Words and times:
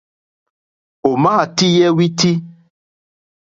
Ò 1.09 1.11
màá 1.23 1.43
tíyɛ́ 1.55 1.93
wítí. 1.97 2.31